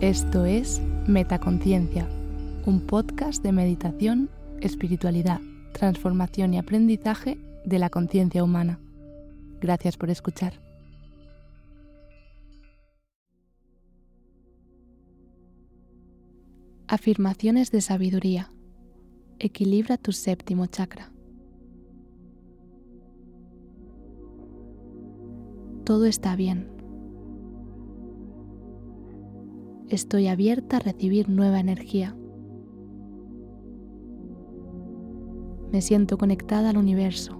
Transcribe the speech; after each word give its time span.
Esto 0.00 0.46
es 0.46 0.80
Metaconciencia, 1.06 2.08
un 2.64 2.86
podcast 2.86 3.42
de 3.42 3.52
meditación, 3.52 4.30
espiritualidad, 4.62 5.42
transformación 5.74 6.54
y 6.54 6.58
aprendizaje 6.58 7.38
de 7.66 7.78
la 7.78 7.90
conciencia 7.90 8.42
humana. 8.42 8.80
Gracias 9.60 9.98
por 9.98 10.08
escuchar. 10.08 10.54
Afirmaciones 16.88 17.70
de 17.70 17.82
sabiduría. 17.82 18.50
Equilibra 19.38 19.98
tu 19.98 20.12
séptimo 20.12 20.64
chakra. 20.64 21.12
Todo 25.84 26.06
está 26.06 26.36
bien 26.36 26.79
estoy 29.90 30.28
abierta 30.28 30.76
a 30.76 30.80
recibir 30.80 31.28
nueva 31.28 31.58
energía. 31.58 32.16
Me 35.72 35.82
siento 35.82 36.16
conectada 36.16 36.70
al 36.70 36.78
universo. 36.78 37.36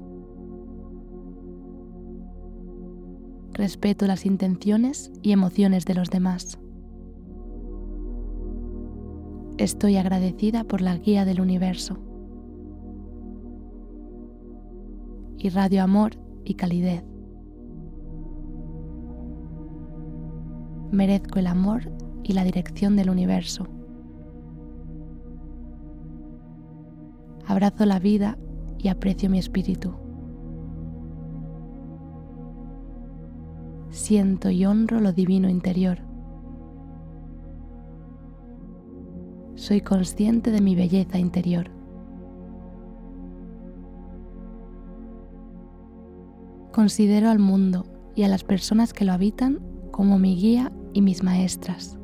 Respeto 3.53 4.07
las 4.07 4.27
intenciones 4.27 5.13
y 5.23 5.33
emociones 5.33 5.85
de 5.85 5.95
los 5.95 6.11
demás. 6.11 6.59
Estoy 9.59 9.97
agradecida 9.97 10.65
por 10.65 10.81
la 10.81 10.97
guía 10.97 11.25
del 11.25 11.41
universo. 11.41 11.99
Irradio 15.39 15.83
amor 15.83 16.13
y 16.45 16.55
calidez. 16.55 17.05
Merezco 20.91 21.39
el 21.39 21.47
amor 21.47 22.10
y 22.23 22.33
la 22.33 22.45
dirección 22.45 22.97
del 22.97 23.11
universo. 23.11 23.67
Abrazo 27.47 27.85
la 27.85 27.99
vida 27.99 28.39
y 28.79 28.89
aprecio 28.89 29.29
mi 29.29 29.39
espíritu. 29.39 29.95
Siento 33.91 34.51
y 34.51 34.65
honro 34.65 35.01
lo 35.01 35.13
divino 35.13 35.49
interior. 35.49 35.99
Soy 39.57 39.81
consciente 39.81 40.51
de 40.53 40.61
mi 40.61 40.75
belleza 40.75 41.19
interior. 41.19 41.71
Considero 46.73 47.29
al 47.29 47.41
mundo 47.41 47.85
y 48.15 48.23
a 48.23 48.29
las 48.29 48.45
personas 48.45 48.95
que 48.95 49.05
lo 49.05 49.13
habitan 49.13 49.61
como 49.91 50.19
mi 50.19 50.37
guía 50.37 50.73
y 50.93 51.03
mis 51.03 51.23
maestras. 51.23 52.00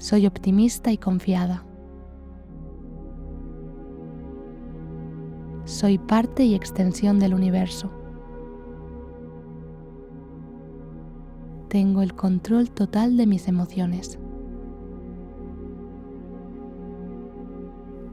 Soy 0.00 0.26
optimista 0.26 0.90
y 0.92 0.96
confiada. 0.96 1.62
Soy 5.66 5.98
parte 5.98 6.42
y 6.42 6.54
extensión 6.54 7.18
del 7.18 7.34
universo. 7.34 7.90
Tengo 11.68 12.00
el 12.00 12.14
control 12.14 12.70
total 12.70 13.18
de 13.18 13.26
mis 13.26 13.46
emociones. 13.46 14.18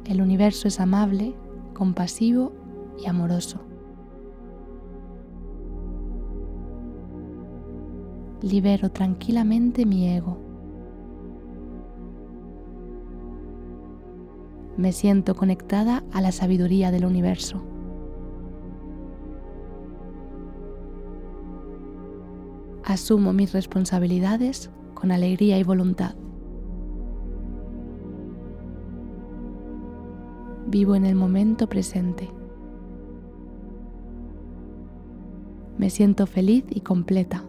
El 0.03 0.21
universo 0.21 0.67
es 0.67 0.81
amable, 0.81 1.35
compasivo 1.73 2.51
y 3.01 3.07
amoroso. 3.07 3.61
Libero 8.41 8.91
tranquilamente 8.91 9.85
mi 9.85 10.09
ego. 10.09 10.46
Me 14.77 14.91
siento 14.91 15.35
conectada 15.35 16.03
a 16.13 16.21
la 16.21 16.31
sabiduría 16.31 16.91
del 16.91 17.05
universo. 17.05 17.63
Asumo 22.83 23.33
mis 23.33 23.51
responsabilidades 23.53 24.69
con 24.93 25.11
alegría 25.11 25.57
y 25.59 25.63
voluntad. 25.63 26.15
Vivo 30.67 30.95
en 30.95 31.05
el 31.05 31.15
momento 31.15 31.67
presente. 31.67 32.29
Me 35.77 35.89
siento 35.89 36.27
feliz 36.27 36.65
y 36.69 36.81
completa. 36.81 37.43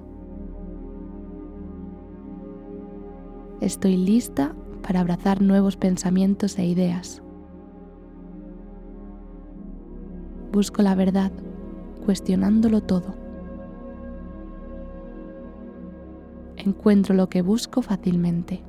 Estoy 3.61 3.97
lista 3.97 4.55
para 4.89 5.01
abrazar 5.01 5.43
nuevos 5.43 5.77
pensamientos 5.77 6.59
e 6.59 6.65
ideas. 6.65 7.23
Busco 10.51 10.81
la 10.81 10.95
verdad, 10.95 11.31
cuestionándolo 12.07 12.81
todo. 12.81 13.15
Encuentro 16.57 17.15
lo 17.15 17.29
que 17.29 17.43
busco 17.43 17.83
fácilmente. 17.83 18.63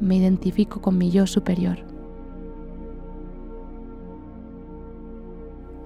Me 0.00 0.18
identifico 0.18 0.80
con 0.80 0.98
mi 0.98 1.10
yo 1.10 1.26
superior. 1.26 1.78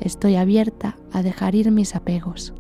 Estoy 0.01 0.37
abierta 0.37 0.99
a 1.11 1.23
dejar 1.23 1.55
ir 1.55 1.71
mis 1.71 1.97
apegos. 1.97 2.53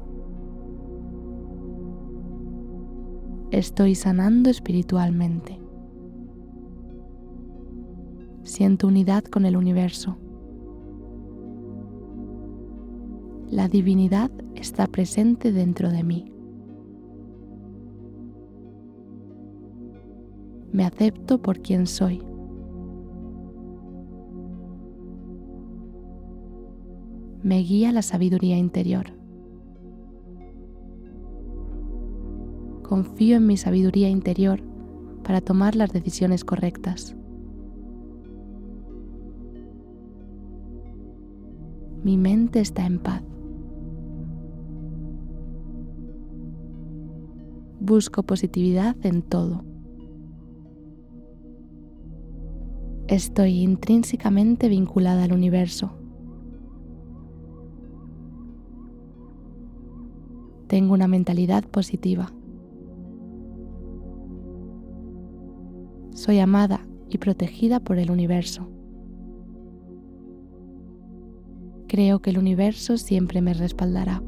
Estoy 3.58 3.94
sanando 3.94 4.50
espiritualmente. 4.50 5.58
Siento 8.42 8.86
unidad 8.86 9.24
con 9.24 9.46
el 9.46 9.56
universo. 9.56 10.18
La 13.50 13.68
divinidad 13.68 14.30
está 14.54 14.86
presente 14.86 15.52
dentro 15.52 15.90
de 15.90 16.02
mí. 16.02 16.32
Me 20.72 20.84
acepto 20.84 21.40
por 21.40 21.60
quien 21.60 21.86
soy. 21.86 22.22
Me 27.42 27.60
guía 27.60 27.90
la 27.92 28.02
sabiduría 28.02 28.58
interior. 28.58 29.06
Confío 32.86 33.36
en 33.36 33.46
mi 33.46 33.56
sabiduría 33.56 34.08
interior 34.08 34.62
para 35.24 35.40
tomar 35.40 35.74
las 35.74 35.92
decisiones 35.92 36.44
correctas. 36.44 37.16
Mi 42.04 42.16
mente 42.16 42.60
está 42.60 42.86
en 42.86 43.00
paz. 43.00 43.22
Busco 47.80 48.22
positividad 48.22 48.96
en 49.02 49.22
todo. 49.22 49.64
Estoy 53.08 53.62
intrínsecamente 53.62 54.68
vinculada 54.68 55.24
al 55.24 55.32
universo. 55.32 55.92
Tengo 60.68 60.94
una 60.94 61.06
mentalidad 61.06 61.64
positiva. 61.64 62.35
Soy 66.26 66.40
amada 66.40 66.80
y 67.08 67.18
protegida 67.18 67.78
por 67.78 67.98
el 67.98 68.10
universo. 68.10 68.66
Creo 71.86 72.18
que 72.18 72.30
el 72.30 72.38
universo 72.38 72.98
siempre 72.98 73.40
me 73.40 73.54
respaldará. 73.54 74.24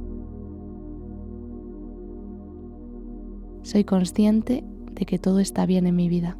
Soy 3.62 3.82
consciente 3.82 4.64
de 4.92 5.06
que 5.06 5.18
todo 5.18 5.40
está 5.40 5.66
bien 5.66 5.88
en 5.88 5.96
mi 5.96 6.08
vida. 6.08 6.38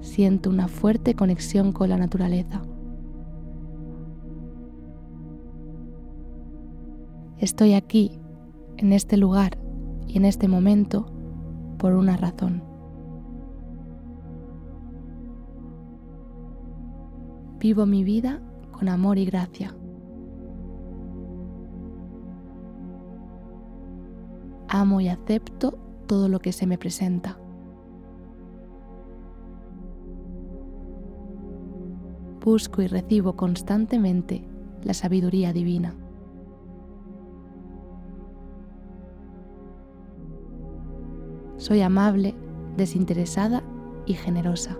Siento 0.00 0.50
una 0.50 0.66
fuerte 0.66 1.14
conexión 1.14 1.70
con 1.70 1.90
la 1.90 1.96
naturaleza. 1.96 2.60
Estoy 7.38 7.74
aquí, 7.74 8.18
en 8.78 8.92
este 8.92 9.16
lugar 9.16 9.58
y 10.08 10.16
en 10.16 10.24
este 10.24 10.48
momento, 10.48 11.06
por 11.80 11.94
una 11.94 12.16
razón. 12.16 12.62
Vivo 17.58 17.86
mi 17.86 18.04
vida 18.04 18.40
con 18.70 18.88
amor 18.88 19.18
y 19.18 19.24
gracia. 19.24 19.74
Amo 24.68 25.00
y 25.00 25.08
acepto 25.08 25.76
todo 26.06 26.28
lo 26.28 26.38
que 26.38 26.52
se 26.52 26.66
me 26.66 26.78
presenta. 26.78 27.36
busco 32.40 32.82
y 32.82 32.86
recibo 32.86 33.36
constantemente 33.36 34.42
la 34.82 34.94
sabiduría 34.94 35.52
divina. 35.52 35.94
Soy 41.60 41.82
amable, 41.82 42.34
desinteresada 42.78 43.62
y 44.06 44.14
generosa. 44.14 44.78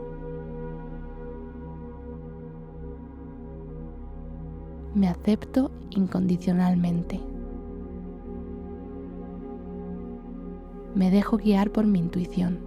Me 4.95 5.07
acepto 5.07 5.71
incondicionalmente. 5.91 7.21
Me 10.95 11.11
dejo 11.11 11.37
guiar 11.37 11.71
por 11.71 11.87
mi 11.87 11.99
intuición. 11.99 12.61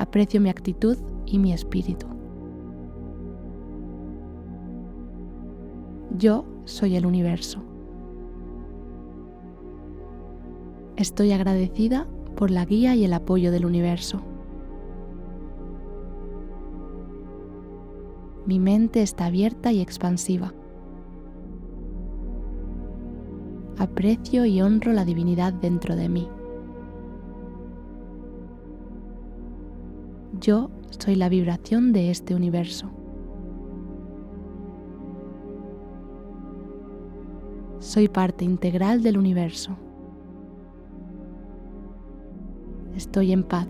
Aprecio 0.00 0.40
mi 0.40 0.50
actitud 0.50 0.98
y 1.24 1.38
mi 1.38 1.52
espíritu. 1.52 2.08
Yo 6.18 6.44
soy 6.64 6.96
el 6.96 7.06
universo. 7.06 7.62
Estoy 10.96 11.32
agradecida 11.32 12.06
por 12.36 12.50
la 12.50 12.64
guía 12.64 12.94
y 12.94 13.04
el 13.04 13.12
apoyo 13.12 13.52
del 13.52 13.66
universo. 13.66 14.22
Mi 18.46 18.58
mente 18.58 19.02
está 19.02 19.26
abierta 19.26 19.72
y 19.72 19.82
expansiva. 19.82 20.54
Aprecio 23.76 24.46
y 24.46 24.62
honro 24.62 24.94
la 24.94 25.04
divinidad 25.04 25.52
dentro 25.52 25.96
de 25.96 26.08
mí. 26.08 26.28
Yo 30.40 30.70
soy 30.98 31.16
la 31.16 31.28
vibración 31.28 31.92
de 31.92 32.10
este 32.10 32.34
universo. 32.34 32.90
Soy 37.80 38.08
parte 38.08 38.46
integral 38.46 39.02
del 39.02 39.18
universo. 39.18 39.76
Estoy 42.96 43.32
en 43.32 43.44
paz. 43.44 43.68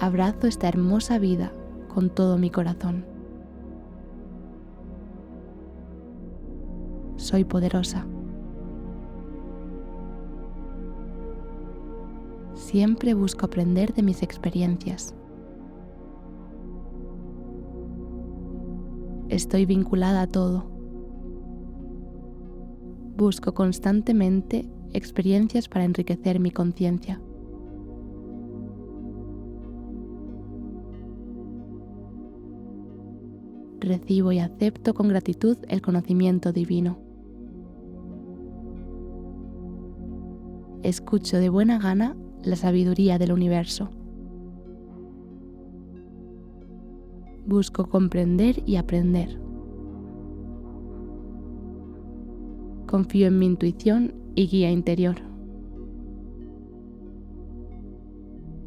Abrazo 0.00 0.48
esta 0.48 0.68
hermosa 0.68 1.18
vida 1.18 1.52
con 1.94 2.10
todo 2.10 2.36
mi 2.36 2.50
corazón. 2.50 3.06
Soy 7.16 7.44
poderosa. 7.44 8.04
Siempre 12.54 13.14
busco 13.14 13.46
aprender 13.46 13.94
de 13.94 14.02
mis 14.02 14.22
experiencias. 14.22 15.14
Estoy 19.28 19.64
vinculada 19.64 20.22
a 20.22 20.26
todo. 20.26 20.66
Busco 23.16 23.54
constantemente 23.54 24.68
experiencias 24.94 25.68
para 25.68 25.84
enriquecer 25.84 26.40
mi 26.40 26.50
conciencia. 26.50 27.20
Recibo 33.80 34.32
y 34.32 34.38
acepto 34.38 34.94
con 34.94 35.08
gratitud 35.08 35.58
el 35.68 35.82
conocimiento 35.82 36.52
divino. 36.52 36.96
Escucho 40.82 41.36
de 41.36 41.50
buena 41.50 41.78
gana 41.78 42.16
la 42.42 42.56
sabiduría 42.56 43.18
del 43.18 43.32
universo. 43.32 43.90
Busco 47.46 47.88
comprender 47.88 48.62
y 48.64 48.76
aprender. 48.76 49.38
Confío 52.86 53.26
en 53.26 53.38
mi 53.38 53.46
intuición 53.46 54.23
y 54.34 54.46
guía 54.48 54.70
interior. 54.70 55.16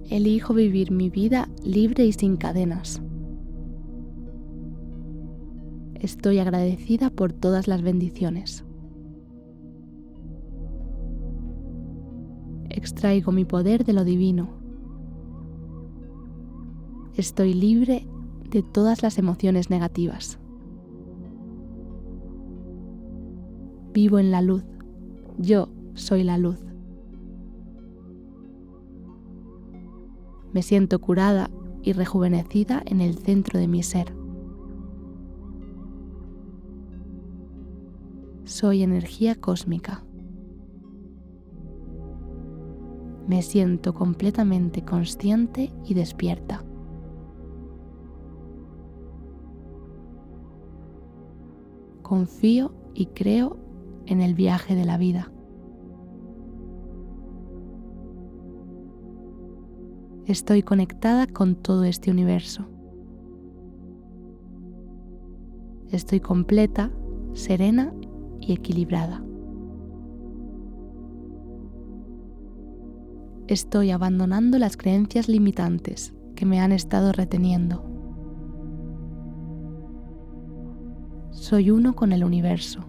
Elijo 0.10 0.54
vivir 0.54 0.92
mi 0.92 1.10
vida 1.10 1.50
libre 1.64 2.06
y 2.06 2.14
sin 2.14 2.38
cadenas. 2.38 3.02
Estoy 5.96 6.40
agradecida 6.40 7.10
por 7.10 7.34
todas 7.34 7.68
las 7.68 7.82
bendiciones. 7.82 8.64
Extraigo 12.70 13.32
mi 13.32 13.44
poder 13.44 13.84
de 13.84 13.94
lo 13.94 14.06
divino. 14.06 14.50
Estoy 17.16 17.54
libre 17.54 18.08
de 18.50 18.64
todas 18.64 19.02
las 19.02 19.18
emociones 19.18 19.70
negativas. 19.70 20.40
Vivo 23.92 24.20
en 24.20 24.32
la 24.32 24.42
luz 24.42 24.64
yo 25.38 25.70
soy 25.94 26.24
la 26.24 26.38
luz. 26.38 26.60
Me 30.54 30.62
siento 30.62 31.00
curada 31.00 31.50
y 31.84 31.94
rejuvenecida 31.94 32.82
en 32.86 33.02
el 33.02 33.18
centro 33.18 33.60
de 33.60 33.68
mi 33.68 33.84
ser. 33.84 34.14
Soy 38.46 38.82
energía 38.82 39.36
cósmica. 39.36 40.04
Me 43.28 43.42
siento 43.42 43.94
completamente 43.94 44.86
consciente 44.86 45.72
y 45.86 45.94
despierta. 45.94 46.64
Confío 52.02 52.72
y 52.94 53.08
creo 53.08 53.67
en 54.08 54.22
el 54.22 54.34
viaje 54.34 54.76
de 54.76 54.86
la 54.86 54.98
vida. 54.98 55.32
Estoy 60.26 60.62
conectada 60.62 61.28
con 61.28 61.56
todo 61.56 61.84
este 61.84 62.12
universo. 62.12 62.68
Estoy 65.90 66.20
completa, 66.20 66.92
serena 67.34 67.94
y 68.42 68.54
equilibrada. 68.54 69.24
Estoy 73.48 73.92
abandonando 73.92 74.60
las 74.60 74.76
creencias 74.76 75.30
limitantes 75.30 76.14
que 76.36 76.46
me 76.46 76.60
han 76.60 76.74
estado 76.74 77.14
reteniendo. 77.14 77.86
Soy 81.32 81.72
uno 81.72 81.96
con 81.96 82.12
el 82.12 82.26
universo. 82.26 82.82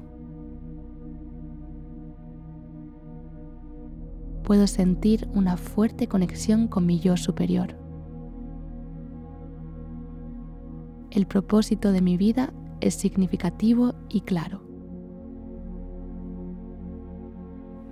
Puedo 4.48 4.66
sentir 4.66 5.28
una 5.34 5.58
fuerte 5.58 6.08
conexión 6.08 6.68
con 6.68 6.86
mi 6.86 7.00
yo 7.00 7.18
superior. 7.18 7.76
El 11.10 11.26
propósito 11.26 11.92
de 11.92 12.00
mi 12.00 12.16
vida 12.16 12.54
es 12.80 12.94
significativo 12.94 13.92
y 14.08 14.22
claro. 14.22 14.62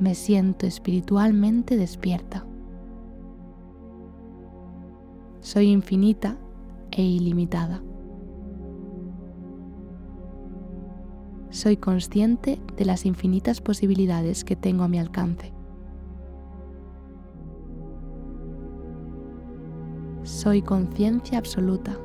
Me 0.00 0.14
siento 0.14 0.66
espiritualmente 0.66 1.76
despierta. 1.76 2.46
Soy 5.40 5.66
infinita 5.66 6.38
e 6.90 7.02
ilimitada. 7.02 7.82
Soy 11.50 11.76
consciente 11.76 12.58
de 12.78 12.86
las 12.86 13.04
infinitas 13.04 13.60
posibilidades 13.60 14.42
que 14.42 14.56
tengo 14.56 14.84
a 14.84 14.88
mi 14.88 14.98
alcance. 14.98 15.55
Soy 20.26 20.60
conciencia 20.60 21.38
absoluta. 21.38 21.96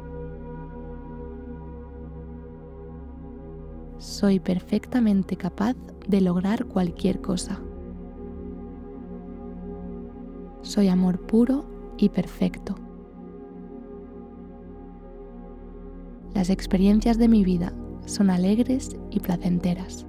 Soy 3.97 4.39
perfectamente 4.39 5.35
capaz 5.35 5.75
de 6.07 6.21
lograr 6.21 6.65
cualquier 6.65 7.19
cosa. 7.19 7.59
Soy 10.61 10.89
amor 10.89 11.25
puro 11.25 11.65
y 11.97 12.09
perfecto. 12.09 12.75
Las 16.35 16.51
experiencias 16.51 17.17
de 17.17 17.27
mi 17.27 17.43
vida 17.43 17.73
son 18.05 18.29
alegres 18.29 18.95
y 19.09 19.19
placenteras. 19.19 20.05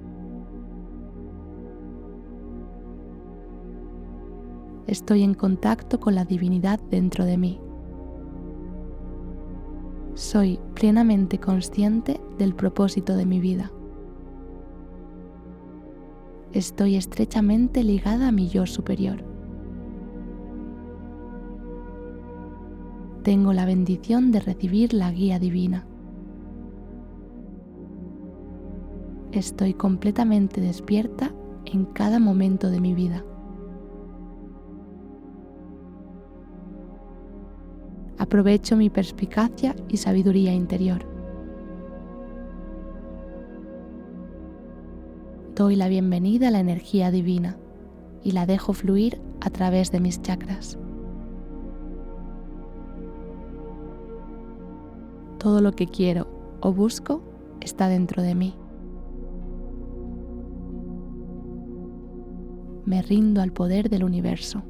Estoy 4.87 5.23
en 5.23 5.33
contacto 5.33 5.99
con 5.99 6.14
la 6.14 6.26
divinidad 6.26 6.78
dentro 6.90 7.25
de 7.25 7.38
mí 7.38 7.62
soy 10.14 10.59
plenamente 10.75 11.38
consciente 11.38 12.21
del 12.38 12.54
propósito 12.54 13.16
de 13.16 13.26
mi 13.26 13.40
vida. 13.40 13.73
Estoy 16.52 16.97
estrechamente 16.97 17.83
ligada 17.83 18.28
a 18.28 18.33
mi 18.33 18.49
yo 18.49 18.66
superior. 18.66 19.33
tengo 23.23 23.52
la 23.52 23.64
bendición 23.64 24.33
de 24.33 24.40
recibir 24.40 24.92
la 24.92 25.11
guía 25.11 25.38
divina. 25.38 25.87
Estoy 29.31 29.75
completamente 29.75 30.61
despierta 30.61 31.33
en 31.64 31.87
cada 31.87 32.19
momento 32.19 32.69
de 32.69 32.81
mi 32.81 32.95
vida. 32.95 33.25
Aprovecho 38.23 38.76
mi 38.76 38.88
perspicacia 38.88 39.75
y 39.88 39.97
sabiduría 39.97 40.55
interior. 40.55 41.05
Doy 45.57 45.75
la 45.75 45.88
bienvenida 45.88 46.47
a 46.47 46.50
la 46.52 46.61
energía 46.61 47.11
divina 47.11 47.57
y 48.23 48.31
la 48.31 48.47
dejo 48.47 48.75
fluir 48.75 49.21
a 49.41 49.50
través 49.50 49.91
de 49.91 49.99
mis 49.99 50.23
chakras. 50.23 50.79
Todo 55.41 55.61
lo 55.61 55.73
que 55.73 55.88
quiero 55.88 56.29
o 56.61 56.73
busco 56.73 57.25
está 57.61 57.88
dentro 57.88 58.23
de 58.23 58.37
mí. 58.37 58.55
Me 62.85 63.02
rindo 63.02 63.43
al 63.43 63.50
poder 63.52 63.91
del 63.91 64.05
universo. 64.05 64.62